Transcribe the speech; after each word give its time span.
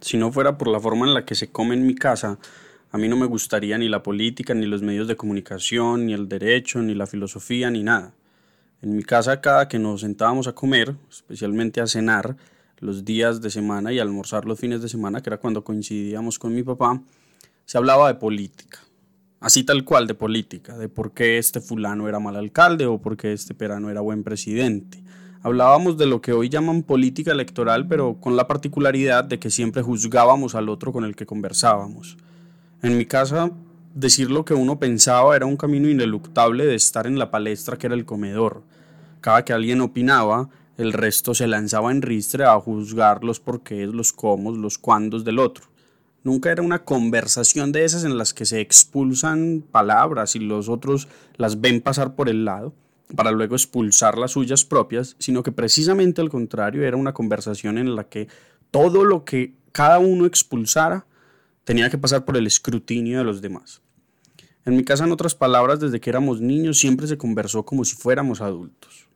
Si 0.00 0.16
no 0.16 0.32
fuera 0.32 0.58
por 0.58 0.68
la 0.68 0.80
forma 0.80 1.06
en 1.06 1.14
la 1.14 1.24
que 1.24 1.34
se 1.34 1.48
come 1.48 1.74
en 1.74 1.86
mi 1.86 1.94
casa, 1.94 2.38
a 2.90 2.98
mí 2.98 3.08
no 3.08 3.16
me 3.16 3.26
gustaría 3.26 3.78
ni 3.78 3.88
la 3.88 4.02
política, 4.02 4.54
ni 4.54 4.66
los 4.66 4.82
medios 4.82 5.08
de 5.08 5.16
comunicación, 5.16 6.06
ni 6.06 6.12
el 6.12 6.28
derecho, 6.28 6.80
ni 6.80 6.94
la 6.94 7.06
filosofía, 7.06 7.70
ni 7.70 7.82
nada. 7.82 8.14
En 8.82 8.94
mi 8.94 9.02
casa, 9.02 9.40
cada 9.40 9.68
que 9.68 9.78
nos 9.78 10.02
sentábamos 10.02 10.46
a 10.46 10.54
comer, 10.54 10.94
especialmente 11.10 11.80
a 11.80 11.86
cenar, 11.86 12.36
los 12.78 13.04
días 13.04 13.40
de 13.40 13.50
semana 13.50 13.92
y 13.92 13.98
almorzar 13.98 14.44
los 14.44 14.60
fines 14.60 14.82
de 14.82 14.88
semana, 14.88 15.22
que 15.22 15.30
era 15.30 15.38
cuando 15.38 15.64
coincidíamos 15.64 16.38
con 16.38 16.54
mi 16.54 16.62
papá, 16.62 17.02
se 17.64 17.78
hablaba 17.78 18.08
de 18.08 18.14
política. 18.14 18.80
Así 19.40 19.64
tal 19.64 19.84
cual 19.84 20.06
de 20.06 20.14
política, 20.14 20.76
de 20.78 20.88
por 20.88 21.12
qué 21.12 21.38
este 21.38 21.60
fulano 21.60 22.08
era 22.08 22.18
mal 22.18 22.36
alcalde 22.36 22.86
o 22.86 23.00
por 23.00 23.16
qué 23.16 23.32
este 23.32 23.54
perano 23.54 23.90
era 23.90 24.00
buen 24.00 24.24
presidente. 24.24 25.02
Hablábamos 25.46 25.96
de 25.96 26.06
lo 26.06 26.20
que 26.20 26.32
hoy 26.32 26.48
llaman 26.48 26.82
política 26.82 27.30
electoral, 27.30 27.86
pero 27.86 28.16
con 28.20 28.34
la 28.34 28.48
particularidad 28.48 29.22
de 29.22 29.38
que 29.38 29.48
siempre 29.48 29.80
juzgábamos 29.80 30.56
al 30.56 30.68
otro 30.68 30.92
con 30.92 31.04
el 31.04 31.14
que 31.14 31.24
conversábamos. 31.24 32.16
En 32.82 32.98
mi 32.98 33.06
casa, 33.06 33.52
decir 33.94 34.28
lo 34.28 34.44
que 34.44 34.54
uno 34.54 34.80
pensaba 34.80 35.36
era 35.36 35.46
un 35.46 35.56
camino 35.56 35.88
ineluctable 35.88 36.66
de 36.66 36.74
estar 36.74 37.06
en 37.06 37.16
la 37.16 37.30
palestra 37.30 37.78
que 37.78 37.86
era 37.86 37.94
el 37.94 38.04
comedor. 38.04 38.64
Cada 39.20 39.44
que 39.44 39.52
alguien 39.52 39.82
opinaba, 39.82 40.48
el 40.78 40.92
resto 40.92 41.32
se 41.32 41.46
lanzaba 41.46 41.92
en 41.92 42.02
ristre 42.02 42.44
a 42.44 42.58
juzgar 42.58 43.22
los 43.22 43.38
porqués, 43.38 43.90
los 43.90 44.12
cómo, 44.12 44.50
los 44.50 44.78
cuándos 44.78 45.22
del 45.22 45.38
otro. 45.38 45.66
Nunca 46.24 46.50
era 46.50 46.62
una 46.62 46.82
conversación 46.82 47.70
de 47.70 47.84
esas 47.84 48.02
en 48.02 48.18
las 48.18 48.34
que 48.34 48.46
se 48.46 48.60
expulsan 48.60 49.62
palabras 49.70 50.34
y 50.34 50.40
los 50.40 50.68
otros 50.68 51.06
las 51.36 51.60
ven 51.60 51.80
pasar 51.82 52.16
por 52.16 52.28
el 52.28 52.44
lado 52.44 52.72
para 53.14 53.30
luego 53.30 53.54
expulsar 53.54 54.18
las 54.18 54.32
suyas 54.32 54.64
propias, 54.64 55.16
sino 55.18 55.42
que 55.42 55.52
precisamente 55.52 56.20
al 56.20 56.30
contrario 56.30 56.84
era 56.84 56.96
una 56.96 57.14
conversación 57.14 57.78
en 57.78 57.94
la 57.94 58.08
que 58.08 58.28
todo 58.70 59.04
lo 59.04 59.24
que 59.24 59.54
cada 59.72 59.98
uno 59.98 60.26
expulsara 60.26 61.06
tenía 61.64 61.90
que 61.90 61.98
pasar 61.98 62.24
por 62.24 62.36
el 62.36 62.46
escrutinio 62.46 63.18
de 63.18 63.24
los 63.24 63.40
demás. 63.40 63.82
En 64.64 64.76
mi 64.76 64.82
casa, 64.82 65.04
en 65.04 65.12
otras 65.12 65.34
palabras, 65.34 65.78
desde 65.78 66.00
que 66.00 66.10
éramos 66.10 66.40
niños 66.40 66.78
siempre 66.78 67.06
se 67.06 67.16
conversó 67.18 67.64
como 67.64 67.84
si 67.84 67.94
fuéramos 67.94 68.40
adultos. 68.40 69.06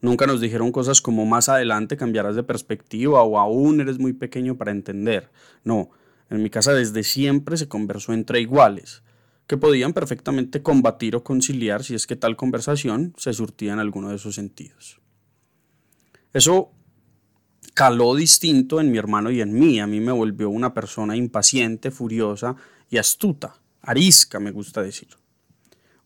Nunca 0.00 0.26
nos 0.28 0.40
dijeron 0.40 0.70
cosas 0.70 1.00
como 1.00 1.26
más 1.26 1.48
adelante 1.48 1.96
cambiarás 1.96 2.36
de 2.36 2.44
perspectiva 2.44 3.22
o 3.22 3.38
aún 3.38 3.80
eres 3.80 3.98
muy 3.98 4.12
pequeño 4.12 4.56
para 4.56 4.70
entender. 4.70 5.30
No, 5.64 5.90
en 6.30 6.42
mi 6.42 6.50
casa 6.50 6.72
desde 6.72 7.02
siempre 7.02 7.56
se 7.56 7.68
conversó 7.68 8.12
entre 8.12 8.40
iguales, 8.40 9.02
que 9.48 9.56
podían 9.56 9.94
perfectamente 9.94 10.62
combatir 10.62 11.16
o 11.16 11.24
conciliar 11.24 11.82
si 11.82 11.94
es 11.94 12.06
que 12.06 12.16
tal 12.16 12.36
conversación 12.36 13.14
se 13.16 13.32
surtía 13.32 13.72
en 13.72 13.78
alguno 13.78 14.10
de 14.10 14.16
esos 14.16 14.34
sentidos. 14.34 15.00
Eso 16.34 16.70
caló 17.72 18.14
distinto 18.14 18.78
en 18.78 18.92
mi 18.92 18.98
hermano 18.98 19.30
y 19.30 19.40
en 19.40 19.54
mí. 19.54 19.80
A 19.80 19.86
mí 19.86 20.00
me 20.00 20.12
volvió 20.12 20.50
una 20.50 20.74
persona 20.74 21.16
impaciente, 21.16 21.90
furiosa 21.90 22.56
y 22.90 22.98
astuta, 22.98 23.54
arisca, 23.80 24.38
me 24.38 24.50
gusta 24.50 24.82
decir. 24.82 25.08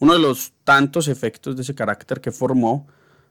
Uno 0.00 0.12
de 0.12 0.18
los 0.18 0.52
tantos 0.62 1.08
efectos 1.08 1.56
de 1.56 1.62
ese 1.62 1.74
carácter 1.74 2.20
que 2.20 2.32
formó 2.32 2.88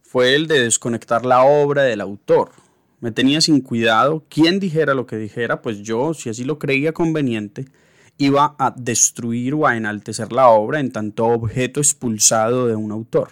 fue 0.00 0.34
el 0.34 0.46
de 0.46 0.60
desconectar 0.60 1.26
la 1.26 1.44
obra 1.44 1.82
del 1.82 2.00
autor. 2.00 2.52
Me 3.00 3.12
tenía 3.12 3.42
sin 3.42 3.60
cuidado 3.60 4.24
quién 4.30 4.60
dijera 4.60 4.94
lo 4.94 5.06
que 5.06 5.16
dijera, 5.16 5.60
pues 5.60 5.82
yo, 5.82 6.14
si 6.14 6.30
así 6.30 6.44
lo 6.44 6.58
creía 6.58 6.92
conveniente, 6.92 7.66
iba 8.20 8.54
a 8.58 8.70
destruir 8.76 9.54
o 9.54 9.66
a 9.66 9.78
enaltecer 9.78 10.30
la 10.30 10.50
obra 10.50 10.78
en 10.78 10.92
tanto 10.92 11.24
objeto 11.24 11.80
expulsado 11.80 12.66
de 12.66 12.76
un 12.76 12.92
autor. 12.92 13.30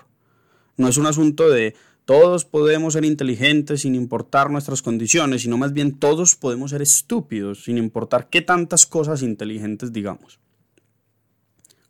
No 0.78 0.88
es 0.88 0.96
un 0.96 1.04
asunto 1.04 1.50
de 1.50 1.76
todos 2.06 2.46
podemos 2.46 2.94
ser 2.94 3.04
inteligentes 3.04 3.82
sin 3.82 3.94
importar 3.94 4.48
nuestras 4.48 4.80
condiciones, 4.80 5.42
sino 5.42 5.58
más 5.58 5.74
bien 5.74 5.98
todos 5.98 6.36
podemos 6.36 6.70
ser 6.70 6.80
estúpidos 6.80 7.64
sin 7.64 7.76
importar 7.76 8.30
qué 8.30 8.40
tantas 8.40 8.86
cosas 8.86 9.20
inteligentes 9.20 9.92
digamos. 9.92 10.38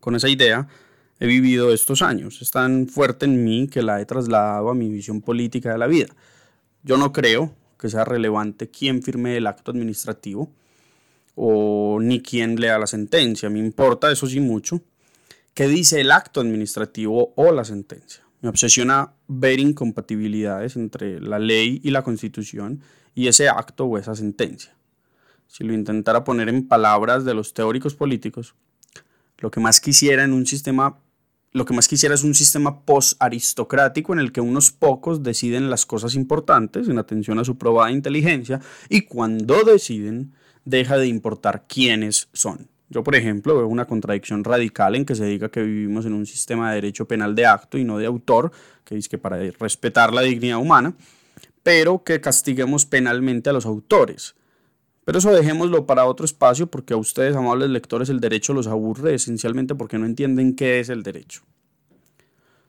Con 0.01 0.17
esa 0.17 0.29
idea 0.29 0.67
he 1.21 1.29
vivido 1.29 1.73
estos 1.73 2.03
años. 2.03 2.43
Es 2.43 2.51
tan 2.51 2.89
fuerte 2.89 3.27
en 3.27 3.45
mí 3.45 3.69
que 3.69 3.83
la 3.83 4.01
he 4.01 4.07
trasladado 4.07 4.71
a 4.71 4.75
mi 4.75 4.89
visión 4.89 5.21
política 5.21 5.71
de 5.71 5.79
la 5.79 5.87
vida. 5.87 6.09
Yo 6.83 6.97
no 6.97 7.13
creo 7.13 7.55
que 7.79 7.89
sea 7.89 8.05
relevante 8.05 8.69
quién 8.69 9.05
firme 9.05 9.37
el 9.37 9.47
acto 9.47 9.71
administrativo 9.71 10.51
o 11.41 12.01
ni 12.01 12.21
quién 12.21 12.61
lea 12.61 12.79
la 12.79 12.89
sentencia. 12.89 13.49
Me 13.49 13.61
importa, 13.61 14.11
eso 14.11 14.27
sí, 14.27 14.41
mucho, 14.41 14.83
qué 15.55 15.69
dice 15.69 16.01
el 16.01 16.11
acto 16.11 16.41
administrativo 16.41 17.33
o 17.37 17.53
la 17.53 17.65
sentencia. 17.65 18.25
Me 18.41 18.49
obsesiona 18.49 19.13
ver 19.29 19.61
incompatibilidades 19.61 20.77
entre 20.77 21.21
la 21.21 21.39
ley 21.39 21.81
y 21.85 21.91
la 21.91 22.03
constitución 22.03 22.83
y 23.15 23.29
ese 23.29 23.49
acto 23.49 23.85
o 23.85 23.99
esa 23.99 24.15
sentencia. 24.15 24.75
Si 25.47 25.65
lo 25.65 25.73
intentara 25.73 26.25
poner 26.25 26.49
en 26.49 26.67
palabras 26.67 27.25
de 27.25 27.35
los 27.35 27.55
teóricos 27.55 27.95
políticos, 27.95 28.55
lo 29.39 29.51
que 29.51 29.61
más 29.61 29.81
quisiera 29.81 30.25
en 30.25 30.33
un 30.33 30.45
sistema 30.45 30.99
lo 31.53 31.65
que 31.65 31.73
más 31.73 31.89
quisiera 31.89 32.15
es 32.15 32.25
un 32.25 32.35
sistema 32.35 32.85
post-aristocrático 32.85 34.13
en 34.13 34.19
el 34.19 34.33
que 34.33 34.41
unos 34.43 34.71
pocos 34.71 35.23
deciden 35.23 35.71
las 35.71 35.87
cosas 35.87 36.15
importantes 36.15 36.89
en 36.89 36.99
atención 36.99 37.39
a 37.39 37.45
su 37.45 37.57
probada 37.57 37.91
inteligencia 37.91 38.61
y 38.91 39.03
cuando 39.03 39.65
deciden 39.65 40.35
deja 40.69 40.99
de 40.99 41.07
importar 41.07 41.65
quiénes 41.67 42.29
son. 42.33 42.69
Yo, 42.91 43.03
por 43.03 43.15
ejemplo, 43.15 43.57
veo 43.57 43.67
una 43.67 43.87
contradicción 43.87 44.45
radical 44.45 44.95
en 44.97 45.05
que 45.05 45.15
se 45.15 45.25
diga 45.25 45.51
que 45.51 45.63
vivimos 45.63 46.07
en 46.07 46.15
un 46.15 46.27
sistema 46.27 46.71
de 46.71 46.77
derecho 46.77 47.07
penal 47.07 47.35
de 47.35 47.47
acto 47.47 47.79
y 47.79 47.85
no 47.85 47.99
de 47.99 48.07
autor, 48.07 48.51
que 48.85 48.95
dice 48.95 49.09
que 49.09 49.19
para 49.19 49.39
respetar 49.59 50.13
la 50.13 50.23
dignidad 50.23 50.59
humana, 50.59 50.95
pero 51.63 52.03
que 52.03 52.21
castiguemos 52.21 52.87
penalmente 52.87 53.51
a 53.51 53.53
los 53.53 53.67
autores. 53.67 54.35
Pero 55.05 55.19
eso 55.19 55.33
dejémoslo 55.33 55.87
para 55.87 56.05
otro 56.05 56.25
espacio 56.25 56.67
porque 56.67 56.95
a 56.95 56.99
ustedes, 56.99 57.35
amables 57.35 57.71
lectores, 57.71 58.11
el 58.11 58.21
derecho 58.21 58.53
los 58.53 58.67
aburre 58.67 59.15
esencialmente 59.15 59.75
porque 59.75 59.99
no 59.99 60.05
entienden 60.05 60.55
qué 60.55 60.81
es 60.81 60.91
el 60.91 61.03
derecho. 61.03 61.43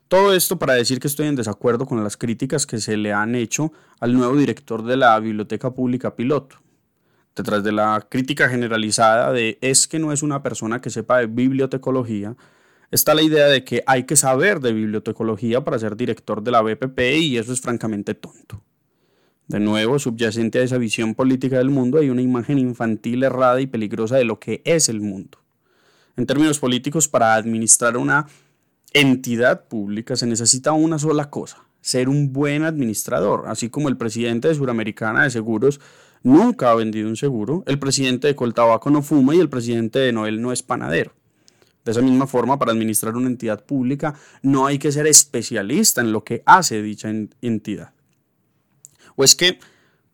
Todo 0.08 0.34
esto 0.34 0.58
para 0.58 0.74
decir 0.74 1.00
que 1.00 1.06
estoy 1.06 1.28
en 1.28 1.36
desacuerdo 1.36 1.86
con 1.86 2.02
las 2.02 2.16
críticas 2.16 2.66
que 2.66 2.78
se 2.78 2.96
le 2.96 3.12
han 3.12 3.34
hecho 3.34 3.72
al 4.00 4.14
nuevo 4.14 4.36
director 4.36 4.82
de 4.84 4.96
la 4.96 5.18
Biblioteca 5.20 5.70
Pública 5.70 6.16
Piloto, 6.16 6.56
detrás 7.36 7.62
de 7.62 7.72
la 7.72 8.06
crítica 8.08 8.48
generalizada 8.48 9.32
de 9.32 9.58
es 9.60 9.86
que 9.86 9.98
no 9.98 10.12
es 10.12 10.22
una 10.22 10.42
persona 10.42 10.80
que 10.80 10.90
sepa 10.90 11.18
de 11.18 11.26
bibliotecología, 11.26 12.36
está 12.90 13.14
la 13.14 13.22
idea 13.22 13.46
de 13.46 13.64
que 13.64 13.82
hay 13.86 14.04
que 14.04 14.16
saber 14.16 14.60
de 14.60 14.72
bibliotecología 14.72 15.64
para 15.64 15.78
ser 15.78 15.96
director 15.96 16.42
de 16.42 16.50
la 16.50 16.62
BPP 16.62 16.98
y 17.20 17.38
eso 17.38 17.52
es 17.52 17.60
francamente 17.60 18.14
tonto. 18.14 18.62
De 19.46 19.58
nuevo, 19.58 19.98
subyacente 19.98 20.60
a 20.60 20.62
esa 20.62 20.78
visión 20.78 21.14
política 21.14 21.58
del 21.58 21.70
mundo 21.70 21.98
hay 21.98 22.08
una 22.08 22.22
imagen 22.22 22.58
infantil 22.58 23.24
errada 23.24 23.60
y 23.60 23.66
peligrosa 23.66 24.16
de 24.16 24.24
lo 24.24 24.38
que 24.38 24.62
es 24.64 24.88
el 24.88 25.00
mundo. 25.00 25.38
En 26.16 26.26
términos 26.26 26.58
políticos, 26.58 27.08
para 27.08 27.34
administrar 27.34 27.96
una 27.96 28.26
entidad 28.92 29.64
pública 29.66 30.16
se 30.16 30.26
necesita 30.26 30.72
una 30.72 30.98
sola 30.98 31.30
cosa, 31.30 31.64
ser 31.80 32.08
un 32.08 32.32
buen 32.32 32.64
administrador, 32.64 33.44
así 33.46 33.70
como 33.70 33.88
el 33.88 33.96
presidente 33.96 34.48
de 34.48 34.54
Suramericana 34.54 35.24
de 35.24 35.30
Seguros 35.30 35.80
nunca 36.22 36.70
ha 36.70 36.74
vendido 36.74 37.08
un 37.08 37.16
seguro, 37.16 37.64
el 37.66 37.78
presidente 37.78 38.28
de 38.28 38.36
Coltabaco 38.36 38.90
no 38.90 39.02
fuma 39.02 39.34
y 39.34 39.40
el 39.40 39.48
presidente 39.48 39.98
de 39.98 40.12
Noel 40.12 40.42
no 40.42 40.52
es 40.52 40.62
panadero. 40.62 41.12
De 41.84 41.92
esa 41.92 42.02
misma 42.02 42.26
forma, 42.26 42.58
para 42.58 42.72
administrar 42.72 43.16
una 43.16 43.28
entidad 43.28 43.64
pública 43.64 44.14
no 44.42 44.66
hay 44.66 44.78
que 44.78 44.92
ser 44.92 45.06
especialista 45.06 46.00
en 46.00 46.12
lo 46.12 46.24
que 46.24 46.42
hace 46.44 46.82
dicha 46.82 47.10
entidad. 47.40 47.92
O 49.16 49.24
es 49.24 49.34
que, 49.34 49.58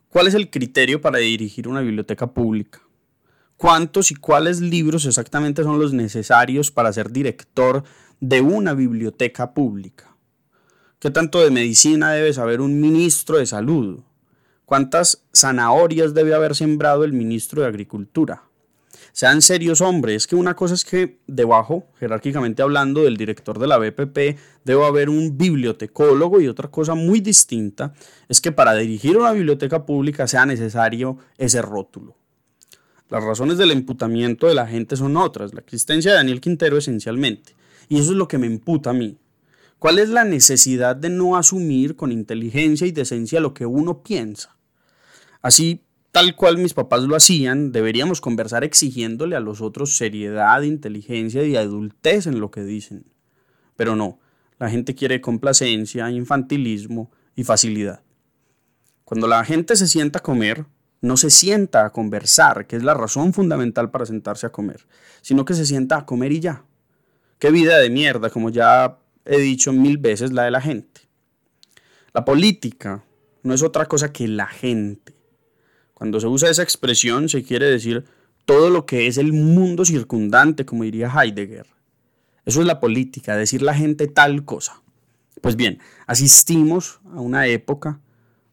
¿cuál 0.09 0.28
es 0.28 0.34
el 0.34 0.50
criterio 0.50 1.00
para 1.00 1.19
dirigir 1.19 1.66
una 1.66 1.81
biblioteca 1.81 2.33
pública? 2.33 2.81
¿Cuántos 3.56 4.10
y 4.10 4.15
cuáles 4.15 4.60
libros 4.60 5.06
exactamente 5.06 5.62
son 5.65 5.78
los 5.78 5.93
necesarios 5.93 6.71
para 6.71 6.93
ser 6.93 7.10
director 7.10 7.83
de 8.21 8.43
una 8.43 8.75
biblioteca 8.75 9.54
pública? 9.54 10.16
¿Qué 11.06 11.12
tanto 11.12 11.41
de 11.41 11.53
medicina 11.53 12.11
debe 12.11 12.33
saber 12.33 12.61
un 12.61 12.81
ministro 12.81 13.39
de 13.39 13.47
salud? 13.47 14.00
¿Cuántas 14.65 15.22
zanahorias 15.33 16.15
debe 16.15 16.34
haber 16.34 16.56
sembrado 16.56 17.05
el 17.05 17.12
ministro 17.12 17.62
de 17.62 17.69
Agricultura? 17.69 18.42
Sean 19.13 19.41
serios, 19.41 19.81
hombres, 19.81 20.27
que 20.27 20.34
una 20.34 20.57
cosa 20.57 20.75
es 20.75 20.84
que 20.84 21.21
debajo, 21.28 21.86
jerárquicamente 22.01 22.60
hablando, 22.60 23.04
del 23.04 23.16
director 23.16 23.60
de 23.60 23.69
la 23.69 23.78
BPP 23.78 24.36
debe 24.65 24.84
haber 24.84 25.09
un 25.09 25.39
bibliotecólogo 25.39 26.41
y 26.41 26.48
otra 26.48 26.72
cosa 26.72 26.97
muy 26.97 27.21
distinta 27.21 27.95
es 28.28 28.41
que 28.41 28.51
para 28.51 28.75
dirigir 28.75 29.16
una 29.16 29.31
biblioteca 29.31 29.86
pública 29.86 30.27
sea 30.27 30.45
necesario 30.45 31.19
ese 31.39 31.63
rótulo. 31.63 32.16
Las 33.10 33.22
razones 33.22 33.59
del 33.59 33.71
imputamiento 33.71 34.48
de 34.48 34.57
la 34.57 34.66
gente 34.66 34.97
son 34.97 35.16
otras, 35.16 35.54
la 35.54 35.60
existencia 35.60 36.10
de 36.10 36.16
Daniel 36.16 36.41
Quintero 36.41 36.77
esencialmente, 36.77 37.54
y 37.89 38.01
eso 38.01 38.10
es 38.10 38.16
lo 38.16 38.27
que 38.27 38.39
me 38.39 38.48
imputa 38.48 38.91
a 38.91 38.92
mí. 38.92 39.16
¿Cuál 39.78 39.99
es 39.99 40.09
la 40.09 40.25
necesidad 40.25 40.97
de 40.97 41.11
no 41.11 41.37
asumir 41.37 41.97
con 41.97 42.11
inteligencia 42.11 42.87
y 42.87 42.93
decencia 42.93 43.41
lo 43.41 43.53
que 43.53 43.67
uno 43.67 44.03
piensa? 44.03 44.57
Así, 45.43 45.84
tal 46.13 46.34
cual 46.34 46.57
mis 46.57 46.73
papás 46.73 47.03
lo 47.03 47.15
hacían, 47.15 47.73
deberíamos 47.73 48.23
conversar 48.23 48.65
exigiéndole 48.65 49.37
a 49.37 49.41
los 49.41 49.61
otros 49.61 49.97
seriedad, 49.97 50.63
inteligencia 50.63 51.45
y 51.45 51.57
adultez 51.57 52.27
en 52.27 52.41
lo 52.41 52.51
que 52.51 52.63
dicen. 52.63 53.05
Pero 53.77 53.97
no, 53.97 54.19
la 54.59 54.71
gente 54.71 54.95
quiere 54.95 55.21
complacencia, 55.21 56.11
infantilismo 56.11 57.11
y 57.34 57.45
facilidad. 57.45 58.03
Cuando 59.05 59.29
la 59.29 59.45
gente 59.45 59.77
se 59.77 59.87
sienta 59.87 60.21
a 60.21 60.22
comer, 60.22 60.65
no 61.03 61.19
se 61.19 61.29
sienta 61.29 61.84
a 61.84 61.91
conversar, 61.91 62.67
que 62.67 62.77
es 62.77 62.83
la 62.83 62.95
razón 62.95 63.34
fundamental 63.34 63.91
para 63.91 64.07
sentarse 64.07 64.47
a 64.47 64.53
comer, 64.53 64.87
sino 65.21 65.45
que 65.45 65.53
se 65.53 65.67
sienta 65.67 65.99
a 65.99 66.07
comer 66.07 66.33
y 66.33 66.41
ya. 66.41 66.65
Qué 67.39 67.51
vida 67.51 67.79
de 67.79 67.91
mierda, 67.91 68.31
como 68.31 68.49
ya 68.49 68.99
he 69.27 69.39
dicho 69.39 69.73
mil 69.73 69.99
veces, 69.99 70.33
la 70.33 70.45
de 70.45 70.51
la 70.51 70.61
gente. 70.61 71.03
La 72.15 72.25
política 72.25 73.05
no 73.43 73.55
es 73.55 73.63
otra 73.63 73.87
cosa 73.87 74.13
que 74.13 74.27
la 74.28 74.47
gente. 74.47 75.15
Cuando 75.95 76.21
se 76.21 76.27
usa 76.27 76.51
esa 76.51 76.63
expresión 76.63 77.28
se 77.28 77.43
quiere 77.43 77.67
decir 77.67 78.05
todo 78.45 78.71
lo 78.71 78.87
que 78.87 79.07
es 79.07 79.19
el 79.19 79.33
mundo 79.33 79.84
circundante, 79.84 80.65
como 80.65 80.84
diría 80.84 81.13
Heidegger. 81.13 81.67
Eso 82.45 82.61
es 82.61 82.67
la 82.67 82.81
política, 82.81 83.37
decir 83.37 83.63
la 83.63 83.75
gente 83.75 84.07
tal 84.07 84.45
cosa. 84.45 84.83
Pues 85.41 85.57
bien, 85.57 85.81
asistimos 86.07 87.01
a 87.13 87.21
una 87.21 87.47
época 87.49 88.01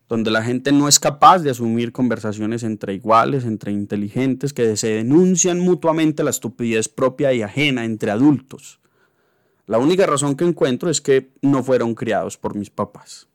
donde 0.09 0.31
la 0.31 0.43
gente 0.43 0.71
no 0.71 0.87
es 0.87 0.99
capaz 0.99 1.39
de 1.39 1.51
asumir 1.51 1.91
conversaciones 1.91 2.63
entre 2.63 2.93
iguales, 2.93 3.45
entre 3.45 3.71
inteligentes, 3.71 4.53
que 4.53 4.75
se 4.77 4.89
denuncian 4.89 5.59
mutuamente 5.59 6.23
la 6.23 6.29
estupidez 6.29 6.89
propia 6.89 7.33
y 7.33 7.41
ajena 7.41 7.85
entre 7.85 8.11
adultos. 8.11 8.79
La 9.65 9.77
única 9.77 10.05
razón 10.05 10.35
que 10.35 10.43
encuentro 10.43 10.89
es 10.89 10.99
que 10.99 11.31
no 11.41 11.63
fueron 11.63 11.95
criados 11.95 12.37
por 12.37 12.55
mis 12.55 12.69
papás. 12.69 13.27